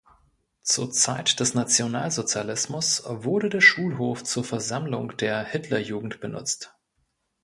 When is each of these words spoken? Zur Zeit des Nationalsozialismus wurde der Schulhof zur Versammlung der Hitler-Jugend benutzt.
Zur 0.63 0.89
Zeit 0.89 1.39
des 1.39 1.53
Nationalsozialismus 1.53 3.03
wurde 3.05 3.49
der 3.51 3.61
Schulhof 3.61 4.23
zur 4.23 4.43
Versammlung 4.43 5.15
der 5.17 5.43
Hitler-Jugend 5.45 6.19
benutzt. 6.21 6.75